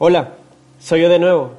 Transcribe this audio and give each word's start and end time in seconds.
Hola, 0.00 0.34
soy 0.78 1.02
yo 1.02 1.08
de 1.08 1.18
nuevo. 1.18 1.54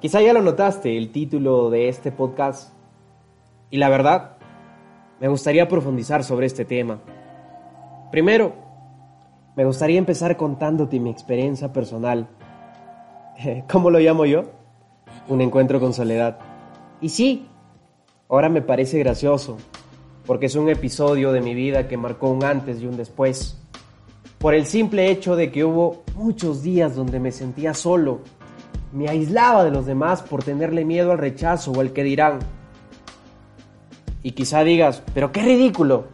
Quizá 0.00 0.20
ya 0.20 0.32
lo 0.32 0.42
notaste, 0.42 0.98
el 0.98 1.12
título 1.12 1.70
de 1.70 1.88
este 1.88 2.10
podcast. 2.10 2.72
Y 3.70 3.76
la 3.76 3.88
verdad, 3.88 4.32
me 5.20 5.28
gustaría 5.28 5.68
profundizar 5.68 6.24
sobre 6.24 6.46
este 6.46 6.64
tema. 6.64 6.98
Primero, 8.10 8.52
me 9.54 9.64
gustaría 9.64 9.96
empezar 9.96 10.36
contándote 10.36 10.98
mi 10.98 11.08
experiencia 11.08 11.72
personal. 11.72 12.26
¿Cómo 13.70 13.90
lo 13.90 14.00
llamo 14.00 14.26
yo? 14.26 14.46
Un 15.28 15.40
encuentro 15.40 15.78
con 15.78 15.94
soledad. 15.94 16.40
Y 17.00 17.10
sí, 17.10 17.46
ahora 18.28 18.48
me 18.48 18.60
parece 18.60 18.98
gracioso, 18.98 19.56
porque 20.26 20.46
es 20.46 20.56
un 20.56 20.68
episodio 20.68 21.30
de 21.30 21.42
mi 21.42 21.54
vida 21.54 21.86
que 21.86 21.96
marcó 21.96 22.28
un 22.28 22.42
antes 22.42 22.82
y 22.82 22.86
un 22.86 22.96
después 22.96 23.56
por 24.40 24.54
el 24.54 24.64
simple 24.64 25.10
hecho 25.10 25.36
de 25.36 25.52
que 25.52 25.66
hubo 25.66 26.02
muchos 26.14 26.62
días 26.62 26.96
donde 26.96 27.20
me 27.20 27.30
sentía 27.30 27.74
solo, 27.74 28.20
me 28.90 29.06
aislaba 29.06 29.64
de 29.64 29.70
los 29.70 29.84
demás 29.84 30.22
por 30.22 30.42
tenerle 30.42 30.86
miedo 30.86 31.12
al 31.12 31.18
rechazo 31.18 31.72
o 31.72 31.80
al 31.82 31.92
que 31.92 32.02
dirán. 32.02 32.38
Y 34.22 34.32
quizá 34.32 34.64
digas, 34.64 35.02
pero 35.12 35.30
qué 35.30 35.42
ridículo, 35.42 36.06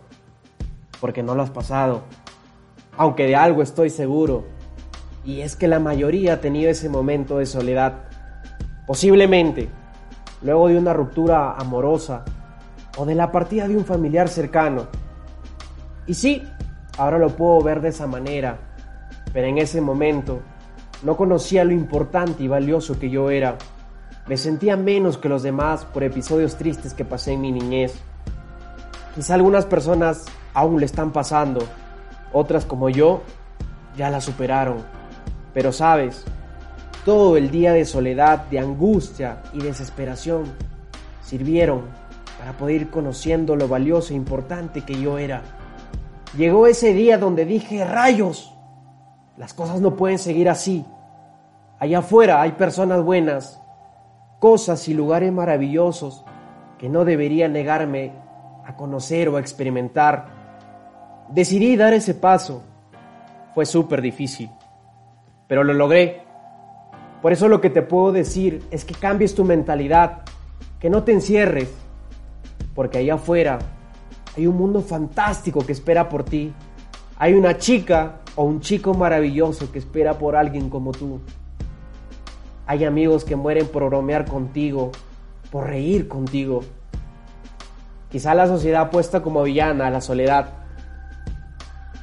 porque 1.01 1.23
no 1.23 1.37
lo 1.37 1.45
has 1.45 1.51
pasado, 1.51 2.03
aunque 2.97 3.27
de 3.27 3.37
algo 3.37 3.63
estoy 3.63 3.91
seguro, 3.91 4.45
y 5.25 5.43
es 5.43 5.55
que 5.55 5.69
la 5.69 5.79
mayoría 5.79 6.35
ha 6.35 6.41
tenido 6.41 6.69
ese 6.69 6.89
momento 6.89 7.39
de 7.39 7.47
soledad, 7.47 8.09
posiblemente 8.89 9.69
luego 10.43 10.67
de 10.67 10.77
una 10.77 10.93
ruptura 10.93 11.53
amorosa 11.53 12.25
o 12.99 13.07
de 13.07 13.15
la 13.15 13.31
partida 13.31 13.69
de 13.69 13.77
un 13.77 13.85
familiar 13.85 14.29
cercano. 14.29 14.89
Y 16.09 16.15
sí, 16.15 16.43
Ahora 16.99 17.19
lo 17.19 17.31
puedo 17.31 17.61
ver 17.63 17.81
de 17.81 17.91
esa 17.91 18.07
manera, 18.07 18.59
pero 19.33 19.47
en 19.47 19.59
ese 19.59 19.81
momento 19.81 20.41
no 21.03 21.17
conocía 21.17 21.65
lo 21.65 21.73
importante 21.73 22.43
y 22.43 22.49
valioso 22.49 22.99
que 22.99 23.11
yo 23.11 23.31
era. 23.31 23.57
Me 24.27 24.37
sentía 24.37 24.77
menos 24.77 25.19
que 25.19 25.29
los 25.29 25.43
demás 25.43 25.85
por 25.85 26.03
episodios 26.03 26.57
tristes 26.57 26.95
que 26.95 27.05
pasé 27.05 27.33
en 27.33 27.43
mi 27.43 27.53
niñez. 27.53 27.95
Quizá 29.15 29.35
algunas 29.35 29.67
personas 29.67 30.25
aún 30.55 30.81
le 30.81 30.87
están 30.87 31.13
pasando, 31.13 31.61
otras 32.33 32.65
como 32.65 32.89
yo 32.89 33.23
ya 33.97 34.11
la 34.11 34.21
superaron. 34.21 34.79
Pero 35.53 35.73
sabes, 35.73 36.25
todo 37.05 37.37
el 37.37 37.51
día 37.51 37.73
de 37.73 37.85
soledad, 37.85 38.47
de 38.47 38.59
angustia 38.59 39.43
y 39.53 39.61
desesperación 39.61 40.45
sirvieron 41.23 41.83
para 42.39 42.53
poder 42.53 42.83
ir 42.83 42.91
conociendo 42.91 43.55
lo 43.55 43.69
valioso 43.69 44.13
e 44.13 44.17
importante 44.17 44.83
que 44.83 45.01
yo 45.01 45.19
era. 45.19 45.43
Llegó 46.35 46.67
ese 46.67 46.93
día 46.93 47.19
donde 47.19 47.45
dije, 47.45 47.85
rayos, 47.85 48.55
las 49.37 49.55
cosas 49.55 49.81
no 49.81 49.97
pueden 49.97 50.19
seguir 50.19 50.49
así. 50.49 50.85
Allá 51.79 51.99
afuera 51.99 52.41
hay 52.41 52.53
personas 52.53 53.03
buenas, 53.03 53.61
cosas 54.39 54.89
y 54.89 54.95
lugares 54.95 55.33
maravillosos 55.33 56.25
que 56.79 56.89
no 56.89 57.05
debería 57.05 57.49
negarme 57.49 58.13
a 58.65 58.77
conocer 58.77 59.29
o 59.29 59.37
a 59.37 59.41
experimentar. 59.41 60.27
Decidí 61.29 61.77
dar 61.77 61.95
ese 61.95 62.15
paso. 62.15 62.63
Fue 63.55 63.65
súper 63.65 64.03
difícil, 64.03 64.51
pero 65.47 65.65
lo 65.65 65.73
logré. 65.73 66.23
Por 67.23 67.33
eso 67.33 67.49
lo 67.49 67.61
que 67.61 67.71
te 67.71 67.83
puedo 67.83 68.13
decir 68.13 68.63
es 68.71 68.85
que 68.85 68.95
cambies 68.95 69.35
tu 69.35 69.45
mentalidad, 69.45 70.23
que 70.79 70.91
no 70.91 71.03
te 71.03 71.13
encierres, 71.13 71.73
porque 72.75 72.99
allá 72.99 73.15
afuera 73.15 73.59
hay 74.37 74.47
un 74.47 74.57
mundo 74.57 74.83
fantástico 74.83 75.65
que 75.65 75.73
espera 75.73 76.09
por 76.09 76.25
ti. 76.25 76.53
Hay 77.19 77.33
una 77.33 77.57
chica 77.57 78.21
o 78.35 78.45
un 78.45 78.61
chico 78.61 78.93
maravilloso 78.93 79.73
que 79.73 79.79
espera 79.79 80.19
por 80.19 80.37
alguien 80.37 80.69
como 80.69 80.93
tú. 80.93 81.21
Hay 82.67 82.85
amigos 82.85 83.25
que 83.25 83.35
mueren 83.35 83.67
por 83.69 83.85
bromear 83.87 84.27
contigo, 84.27 84.93
por 85.51 85.69
reír 85.69 86.07
contigo. 86.07 86.63
Quizá 88.11 88.35
la 88.35 88.47
sociedad 88.47 88.83
apuesta 88.83 89.23
como 89.23 89.43
villana 89.43 89.87
a 89.87 89.91
la 89.91 90.01
soledad, 90.03 90.51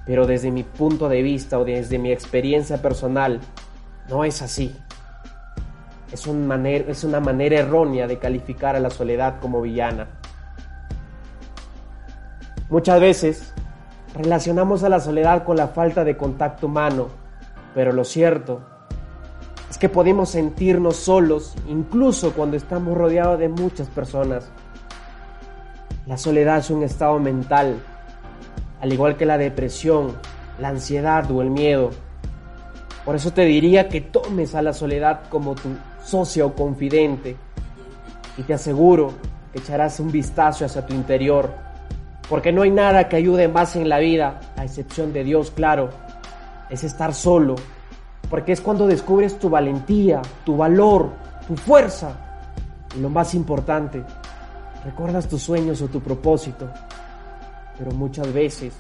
pero 0.05 0.25
desde 0.25 0.51
mi 0.51 0.63
punto 0.63 1.09
de 1.09 1.21
vista 1.21 1.59
o 1.59 1.65
desde 1.65 1.99
mi 1.99 2.11
experiencia 2.11 2.81
personal, 2.81 3.41
no 4.09 4.23
es 4.23 4.41
así. 4.41 4.75
Es 6.11 6.25
una 6.27 7.19
manera 7.19 7.59
errónea 7.59 8.07
de 8.07 8.17
calificar 8.17 8.75
a 8.75 8.79
la 8.79 8.89
soledad 8.89 9.39
como 9.39 9.61
villana. 9.61 10.07
Muchas 12.69 12.99
veces 12.99 13.53
relacionamos 14.15 14.83
a 14.83 14.89
la 14.89 14.99
soledad 14.99 15.43
con 15.43 15.57
la 15.57 15.67
falta 15.67 16.03
de 16.03 16.15
contacto 16.15 16.67
humano, 16.67 17.09
pero 17.75 17.91
lo 17.91 18.03
cierto 18.05 18.61
es 19.69 19.77
que 19.77 19.89
podemos 19.89 20.29
sentirnos 20.29 20.95
solos 20.95 21.55
incluso 21.67 22.33
cuando 22.33 22.55
estamos 22.55 22.97
rodeados 22.97 23.39
de 23.39 23.49
muchas 23.49 23.87
personas. 23.89 24.49
La 26.05 26.17
soledad 26.17 26.59
es 26.59 26.69
un 26.69 26.83
estado 26.83 27.19
mental, 27.19 27.81
al 28.79 28.93
igual 28.93 29.17
que 29.17 29.25
la 29.25 29.37
depresión, 29.37 30.13
la 30.59 30.69
ansiedad 30.69 31.29
o 31.31 31.41
el 31.41 31.49
miedo. 31.49 31.91
Por 33.03 33.15
eso 33.15 33.33
te 33.33 33.43
diría 33.43 33.89
que 33.89 33.99
tomes 33.99 34.55
a 34.55 34.61
la 34.61 34.73
soledad 34.73 35.21
como 35.29 35.55
tu 35.55 35.69
socio 36.03 36.47
o 36.47 36.53
confidente 36.53 37.35
y 38.37 38.43
te 38.43 38.53
aseguro 38.53 39.13
que 39.51 39.59
echarás 39.59 39.99
un 39.99 40.11
vistazo 40.11 40.65
hacia 40.65 40.85
tu 40.85 40.93
interior 40.93 41.72
porque 42.29 42.51
no 42.51 42.61
hay 42.61 42.71
nada 42.71 43.09
que 43.09 43.15
ayude 43.15 43.47
más 43.47 43.75
en 43.75 43.89
la 43.89 43.99
vida, 43.99 44.39
a 44.55 44.63
excepción 44.63 45.13
de 45.13 45.23
Dios, 45.23 45.51
claro, 45.51 45.89
es 46.69 46.83
estar 46.83 47.13
solo. 47.13 47.55
Porque 48.29 48.53
es 48.53 48.61
cuando 48.61 48.87
descubres 48.87 49.37
tu 49.37 49.49
valentía, 49.49 50.21
tu 50.45 50.57
valor, 50.57 51.11
tu 51.47 51.55
fuerza. 51.55 52.15
Y 52.95 53.01
lo 53.01 53.09
más 53.09 53.35
importante, 53.35 54.03
recuerdas 54.85 55.27
tus 55.27 55.41
sueños 55.41 55.81
o 55.81 55.87
tu 55.87 56.01
propósito. 56.01 56.69
Pero 57.77 57.91
muchas 57.91 58.31
veces 58.33 58.73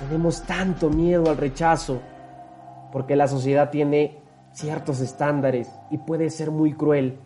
tenemos 0.00 0.42
tanto 0.42 0.90
miedo 0.90 1.30
al 1.30 1.36
rechazo 1.36 2.00
porque 2.92 3.16
la 3.16 3.28
sociedad 3.28 3.70
tiene 3.70 4.18
ciertos 4.52 5.00
estándares 5.00 5.70
y 5.90 5.98
puede 5.98 6.30
ser 6.30 6.50
muy 6.50 6.72
cruel. 6.72 7.20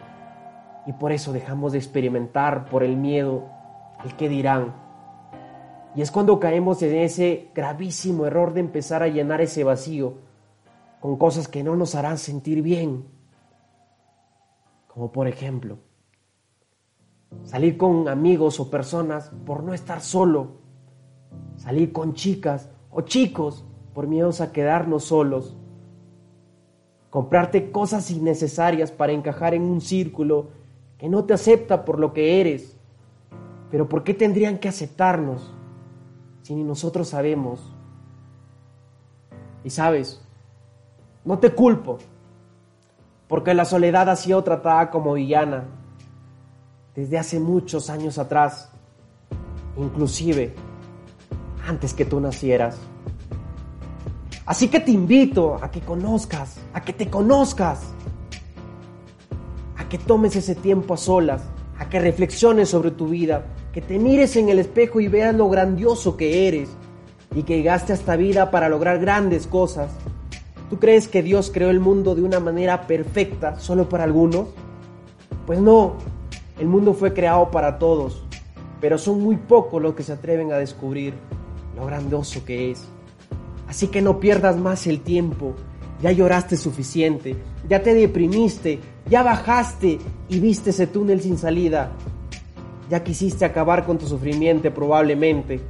Y 0.86 0.92
por 0.92 1.12
eso 1.12 1.32
dejamos 1.32 1.72
de 1.72 1.78
experimentar 1.78 2.66
por 2.66 2.82
el 2.82 2.96
miedo, 2.96 3.48
el 4.04 4.14
que 4.16 4.28
dirán. 4.28 4.81
Y 5.94 6.00
es 6.00 6.10
cuando 6.10 6.40
caemos 6.40 6.82
en 6.82 6.96
ese 6.96 7.50
gravísimo 7.54 8.24
error 8.24 8.54
de 8.54 8.60
empezar 8.60 9.02
a 9.02 9.08
llenar 9.08 9.40
ese 9.40 9.62
vacío 9.62 10.14
con 11.00 11.16
cosas 11.16 11.48
que 11.48 11.62
no 11.62 11.76
nos 11.76 11.94
harán 11.94 12.16
sentir 12.16 12.62
bien. 12.62 13.04
Como 14.86 15.12
por 15.12 15.28
ejemplo, 15.28 15.78
salir 17.44 17.76
con 17.76 18.08
amigos 18.08 18.58
o 18.60 18.70
personas 18.70 19.30
por 19.44 19.62
no 19.62 19.74
estar 19.74 20.00
solo. 20.00 20.62
Salir 21.56 21.92
con 21.92 22.14
chicas 22.14 22.70
o 22.90 23.02
chicos 23.02 23.64
por 23.92 24.06
miedos 24.06 24.40
a 24.40 24.52
quedarnos 24.52 25.04
solos. 25.04 25.56
Comprarte 27.10 27.70
cosas 27.70 28.10
innecesarias 28.10 28.90
para 28.90 29.12
encajar 29.12 29.52
en 29.52 29.62
un 29.62 29.82
círculo 29.82 30.48
que 30.96 31.10
no 31.10 31.24
te 31.24 31.34
acepta 31.34 31.84
por 31.84 31.98
lo 31.98 32.14
que 32.14 32.40
eres. 32.40 32.78
Pero 33.70 33.88
¿por 33.88 34.04
qué 34.04 34.14
tendrían 34.14 34.58
que 34.58 34.68
aceptarnos? 34.68 35.52
Si 36.42 36.54
ni 36.54 36.64
nosotros 36.64 37.08
sabemos? 37.08 37.60
Y 39.64 39.70
sabes, 39.70 40.20
no 41.24 41.38
te 41.38 41.50
culpo, 41.50 41.98
porque 43.28 43.54
la 43.54 43.64
soledad 43.64 44.08
ha 44.10 44.16
sido 44.16 44.42
tratada 44.42 44.90
como 44.90 45.14
villana 45.14 45.64
desde 46.94 47.18
hace 47.18 47.40
muchos 47.40 47.88
años 47.90 48.18
atrás, 48.18 48.70
inclusive 49.76 50.54
antes 51.66 51.94
que 51.94 52.04
tú 52.04 52.20
nacieras. 52.20 52.76
Así 54.44 54.68
que 54.68 54.80
te 54.80 54.90
invito 54.90 55.58
a 55.62 55.70
que 55.70 55.80
conozcas, 55.80 56.58
a 56.74 56.82
que 56.82 56.92
te 56.92 57.08
conozcas, 57.08 57.80
a 59.76 59.88
que 59.88 59.98
tomes 59.98 60.34
ese 60.34 60.56
tiempo 60.56 60.94
a 60.94 60.96
solas, 60.96 61.42
a 61.78 61.88
que 61.88 62.00
reflexiones 62.00 62.68
sobre 62.68 62.90
tu 62.90 63.06
vida, 63.06 63.46
que 63.72 63.80
te 63.80 63.98
mires 63.98 64.36
en 64.36 64.48
el 64.48 64.58
espejo 64.58 65.00
y 65.00 65.08
veas 65.08 65.34
lo 65.34 65.48
grandioso 65.48 66.16
que 66.16 66.46
eres 66.46 66.68
y 67.34 67.42
que 67.42 67.56
llegaste 67.56 67.92
a 67.92 67.96
esta 67.96 68.16
vida 68.16 68.50
para 68.50 68.68
lograr 68.68 68.98
grandes 68.98 69.46
cosas. 69.46 69.90
¿Tú 70.68 70.78
crees 70.78 71.08
que 71.08 71.22
Dios 71.22 71.50
creó 71.52 71.70
el 71.70 71.80
mundo 71.80 72.14
de 72.14 72.22
una 72.22 72.40
manera 72.40 72.86
perfecta 72.86 73.58
solo 73.58 73.88
para 73.88 74.04
algunos? 74.04 74.48
Pues 75.46 75.58
no, 75.58 75.94
el 76.58 76.66
mundo 76.66 76.94
fue 76.94 77.14
creado 77.14 77.50
para 77.50 77.78
todos, 77.78 78.24
pero 78.80 78.98
son 78.98 79.22
muy 79.22 79.36
pocos 79.36 79.82
los 79.82 79.94
que 79.94 80.02
se 80.02 80.12
atreven 80.12 80.52
a 80.52 80.58
descubrir 80.58 81.14
lo 81.74 81.86
grandioso 81.86 82.44
que 82.44 82.70
es. 82.70 82.84
Así 83.68 83.88
que 83.88 84.02
no 84.02 84.20
pierdas 84.20 84.58
más 84.58 84.86
el 84.86 85.00
tiempo, 85.00 85.54
ya 86.02 86.12
lloraste 86.12 86.56
suficiente, 86.56 87.36
ya 87.68 87.82
te 87.82 87.94
deprimiste, 87.94 88.80
ya 89.08 89.22
bajaste 89.22 89.98
y 90.28 90.40
viste 90.40 90.70
ese 90.70 90.86
túnel 90.86 91.22
sin 91.22 91.38
salida. 91.38 91.92
Ya 92.90 93.02
quisiste 93.02 93.44
acabar 93.44 93.86
con 93.86 93.98
tu 93.98 94.06
sufrimiento 94.06 94.72
probablemente, 94.72 95.60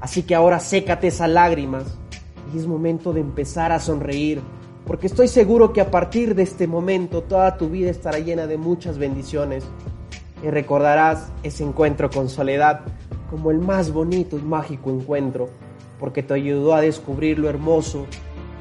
así 0.00 0.22
que 0.22 0.34
ahora 0.34 0.60
sécate 0.60 1.08
esas 1.08 1.28
lágrimas. 1.28 1.98
Y 2.54 2.58
es 2.58 2.66
momento 2.66 3.12
de 3.12 3.20
empezar 3.20 3.72
a 3.72 3.80
sonreír, 3.80 4.40
porque 4.86 5.06
estoy 5.06 5.28
seguro 5.28 5.72
que 5.72 5.80
a 5.80 5.90
partir 5.90 6.34
de 6.34 6.42
este 6.42 6.66
momento 6.66 7.22
toda 7.22 7.56
tu 7.56 7.68
vida 7.68 7.90
estará 7.90 8.18
llena 8.18 8.46
de 8.46 8.58
muchas 8.58 8.98
bendiciones. 8.98 9.64
Y 10.42 10.50
recordarás 10.50 11.30
ese 11.42 11.62
encuentro 11.62 12.10
con 12.10 12.28
soledad 12.28 12.80
como 13.30 13.50
el 13.50 13.58
más 13.58 13.92
bonito 13.92 14.36
y 14.36 14.42
mágico 14.42 14.90
encuentro, 14.90 15.48
porque 15.98 16.22
te 16.22 16.34
ayudó 16.34 16.74
a 16.74 16.80
descubrir 16.80 17.38
lo 17.38 17.48
hermoso 17.48 18.06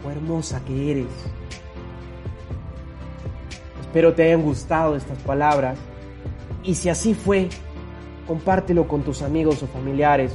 o 0.06 0.10
hermosa 0.10 0.62
que 0.66 0.92
eres. 0.92 1.08
Espero 3.82 4.14
te 4.14 4.24
hayan 4.24 4.44
gustado 4.44 4.96
estas 4.96 5.18
palabras. 5.20 5.78
Y 6.64 6.76
si 6.76 6.88
así 6.88 7.14
fue, 7.14 7.50
compártelo 8.32 8.88
con 8.88 9.02
tus 9.02 9.24
amigos 9.24 9.62
o 9.62 9.68
familiares, 9.68 10.34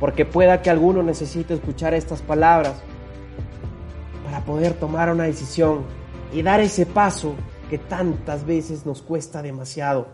porque 0.00 0.24
pueda 0.24 0.62
que 0.62 0.70
alguno 0.70 1.02
necesite 1.02 1.52
escuchar 1.52 1.92
estas 1.92 2.22
palabras 2.22 2.72
para 4.24 4.40
poder 4.46 4.72
tomar 4.72 5.12
una 5.12 5.24
decisión 5.24 5.82
y 6.32 6.40
dar 6.40 6.60
ese 6.60 6.86
paso 6.86 7.34
que 7.68 7.76
tantas 7.76 8.46
veces 8.46 8.86
nos 8.86 9.02
cuesta 9.02 9.42
demasiado. 9.42 10.06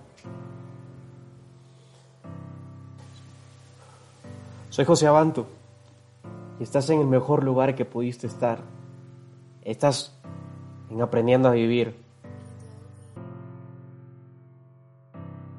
Soy 4.71 4.85
José 4.85 5.07
Abanto 5.07 5.47
y 6.59 6.65
estás 6.65 6.91
en 6.91 6.99
el 6.99 7.07
mejor 7.07 7.45
lugar 7.45 7.77
que 7.77 7.85
pudiste 7.85 8.27
estar. 8.27 8.59
Estás 9.63 10.19
en 10.91 11.01
aprendiendo 11.01 11.49
a 11.49 11.53
vivir. 11.53 11.95